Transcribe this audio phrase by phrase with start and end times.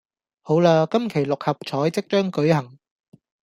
[0.41, 2.79] 好喇今期六合彩即將舉行